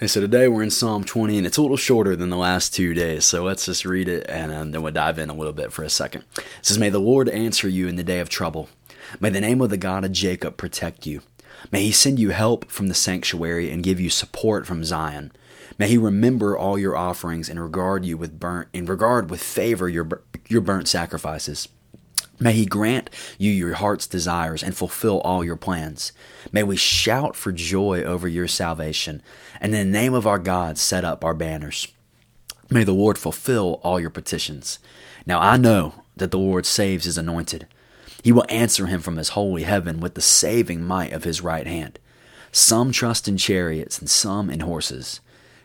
Okay, 0.00 0.06
so 0.06 0.22
today 0.22 0.48
we're 0.48 0.62
in 0.62 0.70
Psalm 0.70 1.04
20, 1.04 1.36
and 1.36 1.46
it's 1.46 1.58
a 1.58 1.60
little 1.60 1.76
shorter 1.76 2.16
than 2.16 2.30
the 2.30 2.36
last 2.38 2.72
two 2.72 2.94
days. 2.94 3.26
So 3.26 3.44
let's 3.44 3.66
just 3.66 3.84
read 3.84 4.08
it, 4.08 4.24
and 4.30 4.50
um, 4.50 4.70
then 4.70 4.80
we'll 4.80 4.94
dive 4.94 5.18
in 5.18 5.28
a 5.28 5.34
little 5.34 5.52
bit 5.52 5.74
for 5.74 5.82
a 5.82 5.90
second. 5.90 6.24
It 6.38 6.44
says, 6.62 6.78
May 6.78 6.88
the 6.88 6.98
Lord 6.98 7.28
answer 7.28 7.68
you 7.68 7.86
in 7.86 7.96
the 7.96 8.02
day 8.02 8.18
of 8.18 8.30
trouble. 8.30 8.70
May 9.20 9.28
the 9.28 9.42
name 9.42 9.60
of 9.60 9.68
the 9.68 9.76
God 9.76 10.06
of 10.06 10.12
Jacob 10.12 10.56
protect 10.56 11.04
you. 11.04 11.20
May 11.70 11.82
he 11.82 11.92
send 11.92 12.18
you 12.18 12.30
help 12.30 12.70
from 12.70 12.86
the 12.86 12.94
sanctuary 12.94 13.70
and 13.70 13.82
give 13.82 14.00
you 14.00 14.08
support 14.08 14.66
from 14.66 14.84
Zion. 14.84 15.32
May 15.76 15.88
he 15.88 15.98
remember 15.98 16.56
all 16.56 16.78
your 16.78 16.96
offerings 16.96 17.50
and 17.50 17.60
regard 17.60 18.06
you 18.06 18.16
with 18.16 18.40
burnt, 18.40 18.68
and 18.72 18.88
regard 18.88 19.28
with 19.28 19.42
favor 19.42 19.86
your 19.86 20.22
your 20.48 20.62
burnt 20.62 20.88
sacrifices. 20.88 21.68
May 22.40 22.54
He 22.54 22.64
grant 22.64 23.10
you 23.38 23.50
your 23.50 23.74
heart's 23.74 24.06
desires 24.06 24.62
and 24.62 24.74
fulfill 24.74 25.20
all 25.20 25.44
your 25.44 25.56
plans. 25.56 26.12
May 26.50 26.62
we 26.62 26.76
shout 26.76 27.36
for 27.36 27.52
joy 27.52 28.02
over 28.02 28.26
your 28.26 28.48
salvation, 28.48 29.22
and 29.60 29.74
in 29.74 29.92
the 29.92 29.98
name 29.98 30.14
of 30.14 30.26
our 30.26 30.38
God 30.38 30.78
set 30.78 31.04
up 31.04 31.22
our 31.22 31.34
banners. 31.34 31.86
May 32.70 32.82
the 32.82 32.92
Lord 32.92 33.18
fulfill 33.18 33.78
all 33.82 34.00
your 34.00 34.10
petitions. 34.10 34.78
Now 35.26 35.38
I 35.38 35.58
know 35.58 35.94
that 36.16 36.30
the 36.30 36.38
Lord 36.38 36.64
saves 36.64 37.04
His 37.04 37.18
anointed. 37.18 37.66
He 38.22 38.32
will 38.32 38.46
answer 38.48 38.86
him 38.86 39.00
from 39.00 39.16
His 39.16 39.30
holy 39.30 39.64
heaven 39.64 40.00
with 40.00 40.14
the 40.14 40.20
saving 40.20 40.82
might 40.82 41.12
of 41.12 41.24
His 41.24 41.42
right 41.42 41.66
hand. 41.66 41.98
Some 42.52 42.90
trust 42.90 43.28
in 43.28 43.36
chariots 43.36 43.98
and 43.98 44.08
some 44.08 44.50
in 44.50 44.60
horses, 44.60 45.20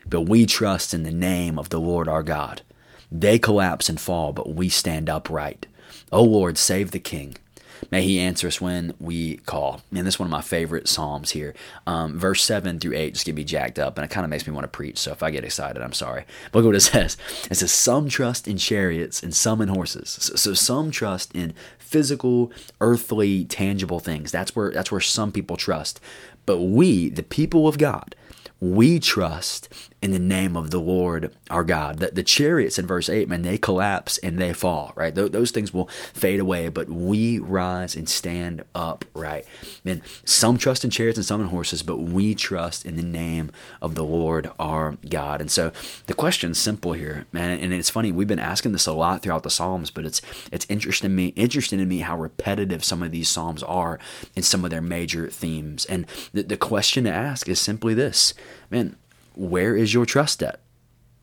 but 0.06 0.22
we 0.22 0.46
trust 0.46 0.92
in 0.92 1.02
the 1.02 1.10
name 1.10 1.58
of 1.58 1.70
the 1.70 1.80
Lord 1.80 2.06
our 2.06 2.22
God. 2.22 2.62
They 3.10 3.38
collapse 3.38 3.88
and 3.88 4.00
fall, 4.00 4.32
but 4.32 4.54
we 4.54 4.68
stand 4.68 5.08
upright. 5.08 5.66
O 6.12 6.22
Lord, 6.22 6.58
save 6.58 6.90
the 6.90 6.98
king. 6.98 7.36
May 7.90 8.02
he 8.02 8.18
answer 8.18 8.46
us 8.46 8.60
when 8.60 8.94
we 8.98 9.36
call. 9.38 9.82
And 9.90 10.06
this 10.06 10.14
is 10.14 10.18
one 10.18 10.26
of 10.26 10.30
my 10.30 10.40
favorite 10.40 10.88
Psalms 10.88 11.30
here. 11.30 11.54
Um, 11.86 12.18
verse 12.18 12.42
7 12.42 12.80
through 12.80 12.94
8 12.96 13.14
just 13.14 13.26
get 13.26 13.34
me 13.34 13.44
jacked 13.44 13.78
up, 13.78 13.98
and 13.98 14.04
it 14.04 14.10
kind 14.10 14.24
of 14.24 14.30
makes 14.30 14.46
me 14.46 14.52
want 14.52 14.64
to 14.64 14.68
preach. 14.68 14.98
So 14.98 15.12
if 15.12 15.22
I 15.22 15.30
get 15.30 15.44
excited, 15.44 15.82
I'm 15.82 15.92
sorry. 15.92 16.24
But 16.52 16.60
look 16.60 16.66
what 16.66 16.74
it 16.76 16.80
says. 16.80 17.16
It 17.50 17.56
says, 17.56 17.72
Some 17.72 18.08
trust 18.08 18.48
in 18.48 18.56
chariots 18.56 19.22
and 19.22 19.34
some 19.34 19.60
in 19.60 19.68
horses. 19.68 20.10
So, 20.10 20.34
so 20.36 20.54
some 20.54 20.90
trust 20.90 21.34
in 21.34 21.54
physical, 21.78 22.50
earthly, 22.80 23.44
tangible 23.44 24.00
things. 24.00 24.32
That's 24.32 24.56
where 24.56 24.70
that's 24.70 24.90
where 24.90 25.00
some 25.00 25.32
people 25.32 25.56
trust. 25.56 26.00
But 26.44 26.60
we, 26.60 27.08
the 27.08 27.22
people 27.22 27.66
of 27.66 27.78
God, 27.78 28.14
we 28.60 28.98
trust 28.98 29.68
in 30.02 30.12
the 30.12 30.18
name 30.18 30.56
of 30.56 30.70
the 30.70 30.78
Lord 30.78 31.34
our 31.50 31.64
God. 31.64 31.98
The, 31.98 32.08
the 32.08 32.22
chariots 32.22 32.78
in 32.78 32.86
verse 32.86 33.08
8, 33.08 33.28
man, 33.28 33.42
they 33.42 33.58
collapse 33.58 34.18
and 34.18 34.38
they 34.38 34.52
fall, 34.52 34.92
right? 34.94 35.14
Th- 35.14 35.32
those 35.32 35.50
things 35.50 35.74
will 35.74 35.88
fade 36.12 36.38
away, 36.38 36.68
but 36.68 36.88
we 36.88 37.38
rise 37.38 37.96
and 37.96 38.08
stand 38.08 38.64
upright. 38.74 39.46
Man, 39.84 40.02
some 40.24 40.58
trust 40.58 40.84
in 40.84 40.90
chariots 40.90 41.18
and 41.18 41.26
some 41.26 41.40
in 41.40 41.48
horses, 41.48 41.82
but 41.82 41.98
we 41.98 42.34
trust 42.34 42.86
in 42.86 42.96
the 42.96 43.02
name 43.02 43.50
of 43.82 43.94
the 43.94 44.04
Lord 44.04 44.50
our 44.58 44.96
God. 45.08 45.40
And 45.40 45.50
so 45.50 45.72
the 46.06 46.14
question's 46.14 46.58
simple 46.58 46.92
here, 46.92 47.26
man, 47.32 47.58
and 47.58 47.72
it's 47.72 47.90
funny, 47.90 48.12
we've 48.12 48.28
been 48.28 48.38
asking 48.38 48.72
this 48.72 48.86
a 48.86 48.92
lot 48.92 49.22
throughout 49.22 49.42
the 49.42 49.50
Psalms, 49.50 49.90
but 49.90 50.04
it's 50.04 50.22
it's 50.52 50.66
interesting 50.68 51.10
to 51.10 51.14
me, 51.14 51.28
interesting 51.28 51.78
to 51.78 51.86
me 51.86 52.00
how 52.00 52.16
repetitive 52.16 52.84
some 52.84 53.02
of 53.02 53.10
these 53.10 53.28
Psalms 53.28 53.62
are 53.62 53.98
in 54.34 54.42
some 54.42 54.64
of 54.64 54.70
their 54.70 54.82
major 54.82 55.28
themes. 55.28 55.84
And 55.86 56.06
the, 56.32 56.42
the 56.42 56.56
question 56.56 57.04
to 57.04 57.12
ask 57.12 57.48
is 57.48 57.60
simply 57.60 57.94
this, 57.94 58.34
man, 58.70 58.96
where 59.34 59.76
is 59.76 59.94
your 59.94 60.06
trust 60.06 60.42
at? 60.42 60.60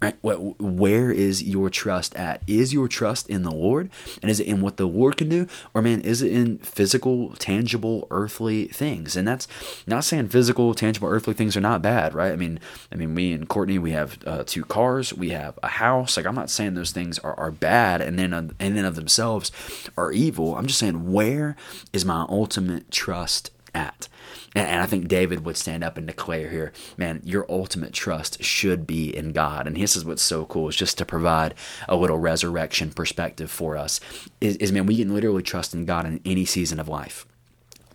Right? 0.01 0.17
Where 0.21 1.11
is 1.11 1.41
your 1.41 1.69
trust 1.69 2.13
at? 2.17 2.41
Is 2.45 2.73
your 2.73 2.89
trust 2.89 3.29
in 3.29 3.43
the 3.43 3.53
Lord? 3.53 3.89
And 4.21 4.29
is 4.29 4.41
it 4.41 4.47
in 4.47 4.59
what 4.59 4.75
the 4.75 4.85
Lord 4.85 5.15
can 5.15 5.29
do? 5.29 5.47
Or, 5.73 5.81
man, 5.81 6.01
is 6.01 6.21
it 6.21 6.29
in 6.29 6.57
physical, 6.57 7.29
tangible, 7.37 8.05
earthly 8.11 8.65
things? 8.65 9.15
And 9.15 9.25
that's 9.25 9.47
not 9.87 10.03
saying 10.03 10.27
physical, 10.27 10.73
tangible, 10.73 11.07
earthly 11.07 11.33
things 11.33 11.55
are 11.55 11.61
not 11.61 11.81
bad, 11.81 12.13
right? 12.13 12.33
I 12.33 12.35
mean, 12.35 12.59
I 12.91 12.95
mean, 12.95 13.13
me 13.13 13.31
and 13.31 13.47
Courtney, 13.47 13.79
we 13.79 13.91
have 13.91 14.17
uh, 14.25 14.43
two 14.45 14.65
cars, 14.65 15.13
we 15.13 15.29
have 15.29 15.57
a 15.63 15.69
house. 15.69 16.17
Like, 16.17 16.25
I'm 16.25 16.35
not 16.35 16.49
saying 16.49 16.73
those 16.73 16.91
things 16.91 17.17
are, 17.19 17.39
are 17.39 17.51
bad 17.51 18.01
and 18.01 18.19
then, 18.19 18.33
and 18.33 18.53
then 18.59 18.83
of 18.83 18.95
themselves 18.95 19.53
are 19.97 20.11
evil. 20.11 20.57
I'm 20.57 20.67
just 20.67 20.79
saying, 20.79 21.13
where 21.13 21.55
is 21.93 22.03
my 22.03 22.25
ultimate 22.27 22.91
trust 22.91 23.51
at? 23.73 24.07
And 24.55 24.81
I 24.81 24.85
think 24.85 25.07
David 25.07 25.45
would 25.45 25.57
stand 25.57 25.83
up 25.83 25.97
and 25.97 26.05
declare 26.05 26.49
here, 26.49 26.71
man, 26.95 27.21
your 27.23 27.45
ultimate 27.49 27.93
trust 27.93 28.43
should 28.43 28.85
be 28.85 29.15
in 29.15 29.31
God. 29.31 29.65
And 29.65 29.75
this 29.75 29.95
is 29.95 30.05
what's 30.05 30.21
so 30.21 30.45
cool 30.45 30.69
is 30.69 30.75
just 30.75 30.97
to 30.99 31.05
provide 31.05 31.55
a 31.89 31.95
little 31.95 32.19
resurrection 32.19 32.91
perspective 32.91 33.49
for 33.49 33.75
us. 33.75 33.99
Is, 34.39 34.57
is 34.57 34.71
man, 34.71 34.85
we 34.85 34.97
can 34.97 35.13
literally 35.13 35.43
trust 35.43 35.73
in 35.73 35.85
God 35.85 36.05
in 36.05 36.21
any 36.23 36.45
season 36.45 36.79
of 36.79 36.87
life 36.87 37.25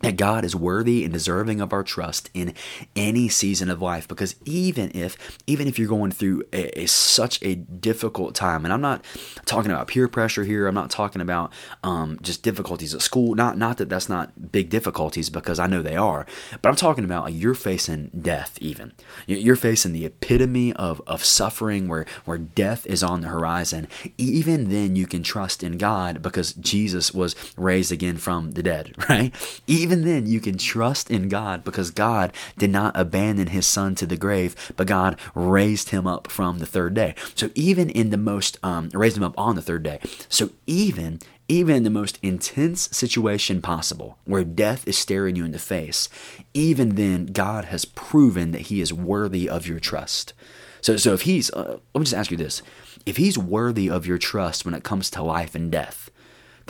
that 0.01 0.17
God 0.17 0.45
is 0.45 0.55
worthy 0.55 1.03
and 1.03 1.13
deserving 1.13 1.61
of 1.61 1.73
our 1.73 1.83
trust 1.83 2.29
in 2.33 2.53
any 2.95 3.29
season 3.29 3.69
of 3.69 3.81
life. 3.81 4.07
Because 4.07 4.35
even 4.45 4.91
if 4.93 5.17
even 5.47 5.67
if 5.67 5.77
you're 5.77 5.87
going 5.87 6.11
through 6.11 6.43
a, 6.53 6.81
a, 6.81 6.85
such 6.85 7.41
a 7.41 7.55
difficult 7.55 8.35
time 8.35 8.65
and 8.65 8.73
I'm 8.73 8.81
not 8.81 9.03
talking 9.45 9.71
about 9.71 9.87
peer 9.87 10.07
pressure 10.07 10.43
here 10.43 10.67
I'm 10.67 10.75
not 10.75 10.89
talking 10.89 11.21
about 11.21 11.51
um, 11.83 12.19
just 12.21 12.43
difficulties 12.43 12.93
at 12.93 13.01
school 13.01 13.35
not 13.35 13.57
not 13.57 13.77
that 13.77 13.89
that's 13.89 14.09
not 14.09 14.51
big 14.51 14.69
difficulties 14.69 15.29
because 15.29 15.59
I 15.59 15.67
know 15.67 15.81
they 15.81 15.95
are 15.95 16.25
but 16.61 16.69
I'm 16.69 16.75
talking 16.75 17.03
about 17.03 17.25
like 17.25 17.33
you're 17.35 17.55
facing 17.55 18.09
death 18.19 18.57
even. 18.61 18.93
You're 19.27 19.55
facing 19.55 19.93
the 19.93 20.05
epitome 20.05 20.73
of, 20.73 21.01
of 21.07 21.23
suffering 21.23 21.87
where 21.87 22.05
where 22.25 22.37
death 22.37 22.85
is 22.85 23.03
on 23.03 23.21
the 23.21 23.27
horizon. 23.27 23.87
Even 24.17 24.69
then 24.69 24.95
you 24.95 25.07
can 25.07 25.23
trust 25.23 25.63
in 25.63 25.77
God 25.77 26.21
because 26.21 26.53
Jesus 26.53 27.13
was 27.13 27.35
raised 27.57 27.91
again 27.91 28.17
from 28.17 28.51
the 28.51 28.63
dead 28.63 28.93
right? 29.09 29.33
even 29.67 29.88
even 29.89 30.05
then, 30.05 30.27
you 30.27 30.39
can 30.39 30.55
trust 30.59 31.09
in 31.09 31.29
God 31.29 31.63
because 31.63 31.89
God 31.89 32.31
did 32.59 32.69
not 32.69 32.95
abandon 32.95 33.47
his 33.47 33.65
son 33.65 33.95
to 33.95 34.05
the 34.05 34.17
grave, 34.17 34.55
but 34.77 34.85
God 34.85 35.19
raised 35.33 35.89
him 35.89 36.05
up 36.05 36.29
from 36.29 36.59
the 36.59 36.67
third 36.67 36.93
day. 36.93 37.15
So 37.33 37.49
even 37.55 37.89
in 37.89 38.11
the 38.11 38.17
most, 38.17 38.59
um, 38.61 38.89
raised 38.93 39.17
him 39.17 39.23
up 39.23 39.33
on 39.35 39.55
the 39.55 39.63
third 39.63 39.81
day. 39.81 39.99
So 40.27 40.51
even 40.67 41.19
even 41.47 41.77
in 41.77 41.83
the 41.83 41.89
most 41.89 42.19
intense 42.21 42.95
situation 42.95 43.59
possible, 43.59 44.19
where 44.25 44.43
death 44.43 44.87
is 44.87 44.95
staring 44.95 45.35
you 45.35 45.43
in 45.43 45.51
the 45.51 45.57
face, 45.57 46.07
even 46.53 46.89
then, 46.89 47.25
God 47.25 47.65
has 47.65 47.85
proven 47.85 48.51
that 48.51 48.67
He 48.67 48.81
is 48.81 48.93
worthy 48.93 49.49
of 49.49 49.65
your 49.65 49.79
trust. 49.79 50.33
So, 50.81 50.95
so 50.95 51.13
if 51.13 51.21
He's, 51.23 51.49
uh, 51.49 51.79
let 51.95 51.99
me 51.99 52.03
just 52.03 52.13
ask 52.13 52.29
you 52.29 52.37
this: 52.37 52.61
if 53.07 53.17
He's 53.17 53.35
worthy 53.35 53.89
of 53.89 54.05
your 54.05 54.19
trust 54.19 54.63
when 54.63 54.75
it 54.75 54.83
comes 54.83 55.09
to 55.09 55.23
life 55.23 55.55
and 55.55 55.71
death, 55.71 56.11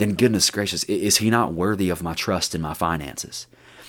then 0.00 0.14
goodness 0.14 0.50
gracious, 0.50 0.84
is 0.84 1.18
he 1.18 1.30
not 1.30 1.52
worthy 1.52 1.90
of 1.90 2.02
my 2.02 2.14
trust 2.14 2.54
in 2.54 2.60
my 2.60 2.74
finances? 2.74 3.46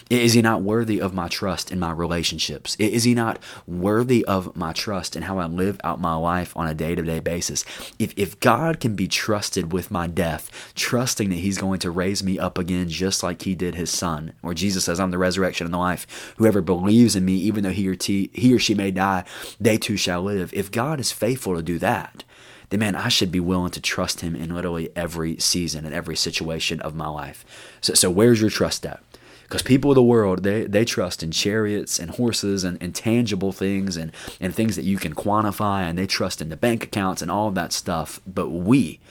Is 0.09 0.33
he 0.33 0.41
not 0.41 0.61
worthy 0.61 0.99
of 0.99 1.13
my 1.13 1.29
trust 1.29 1.72
in 1.72 1.79
my 1.79 1.91
relationships? 1.91 2.75
Is 2.77 3.05
he 3.05 3.13
not 3.13 3.39
worthy 3.66 4.25
of 4.25 4.57
my 4.57 4.73
trust 4.73 5.16
in 5.16 5.23
how 5.23 5.38
I 5.38 5.45
live 5.45 5.79
out 5.85 6.01
my 6.01 6.16
life 6.16 6.51
on 6.57 6.67
a 6.67 6.73
day 6.73 6.95
to 6.95 7.01
day 7.01 7.22
basis? 7.22 7.63
If, 7.97 8.13
if 8.17 8.38
God 8.41 8.81
can 8.81 8.94
be 8.94 9.07
trusted 9.07 9.72
with 9.72 9.89
my 9.89 10.07
death, 10.07 10.73
trusting 10.75 11.29
that 11.29 11.35
he's 11.35 11.57
going 11.57 11.79
to 11.79 11.91
raise 11.91 12.23
me 12.23 12.38
up 12.38 12.57
again 12.57 12.89
just 12.89 13.23
like 13.23 13.43
he 13.43 13.55
did 13.55 13.75
his 13.75 13.89
son, 13.89 14.33
or 14.43 14.53
Jesus 14.53 14.83
says, 14.83 14.99
I'm 14.99 15.11
the 15.11 15.17
resurrection 15.17 15.63
and 15.63 15.73
the 15.73 15.78
life. 15.78 16.33
Whoever 16.38 16.59
believes 16.59 17.16
in 17.16 17.23
me, 17.23 17.35
even 17.35 17.63
though 17.63 17.72
he 17.72 17.88
or, 17.88 17.95
he 18.01 18.53
or 18.53 18.59
she 18.59 18.75
may 18.75 18.91
die, 18.91 19.23
they 19.61 19.78
too 19.78 19.95
shall 19.95 20.23
live. 20.23 20.53
If 20.53 20.72
God 20.72 20.99
is 20.99 21.13
faithful 21.13 21.55
to 21.55 21.63
do 21.63 21.79
that, 21.79 22.25
then 22.72 22.80
man, 22.80 22.96
I 22.96 23.09
should 23.09 23.32
be 23.32 23.40
willing 23.40 23.72
to 23.72 23.82
trust 23.82 24.22
him 24.22 24.36
in 24.36 24.56
literally 24.56 24.90
every 24.96 25.38
season 25.38 25.86
and 25.86 25.94
every 25.94 26.16
situation 26.16 26.82
of 26.82 26.96
my 26.96 27.08
life. 27.08 27.46
So, 27.82 27.94
so 27.94 28.09
where's 28.09 28.41
your 28.41 28.50
trust 28.50 28.85
at? 28.85 29.03
Because 29.44 29.62
people 29.62 29.91
of 29.91 29.96
the 29.96 30.03
world, 30.03 30.44
they, 30.44 30.64
they 30.64 30.85
trust 30.85 31.22
in 31.22 31.32
chariots 31.32 32.00
and 32.00 32.12
horses 32.12 32.64
and, 32.64 32.82
and 32.82 32.96
tangible 32.96 33.52
things 33.52 33.97
and, 33.97 34.14
and 34.40 34.56
things 34.56 34.78
that 34.78 34.85
you 34.85 34.97
can 34.97 35.14
quantify, 35.14 35.82
and 35.82 36.00
they 36.00 36.08
trust 36.08 36.41
in 36.41 36.47
the 36.47 36.56
bank 36.56 36.85
accounts 36.85 37.22
and 37.22 37.29
all 37.29 37.50
of 37.50 37.56
that 37.56 37.73
stuff. 37.73 38.22
But 38.26 38.47
we, 38.47 39.02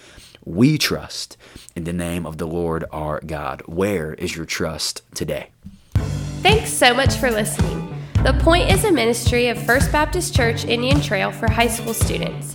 we 0.42 0.78
trust 0.78 1.36
in 1.76 1.84
the 1.84 1.92
name 1.92 2.24
of 2.24 2.38
the 2.38 2.46
Lord 2.46 2.86
our 2.90 3.20
God. 3.20 3.60
Where 3.66 4.14
is 4.14 4.34
your 4.34 4.46
trust 4.46 5.02
today? 5.14 5.50
Thanks 6.40 6.72
so 6.72 6.94
much 6.94 7.16
for 7.16 7.30
listening. 7.30 7.94
The 8.24 8.32
Point 8.40 8.70
is 8.70 8.84
a 8.84 8.92
ministry 8.92 9.48
of 9.48 9.62
First 9.62 9.92
Baptist 9.92 10.34
Church 10.34 10.64
Indian 10.64 11.02
Trail 11.02 11.30
for 11.30 11.50
high 11.50 11.68
school 11.68 11.92
students. 11.92 12.54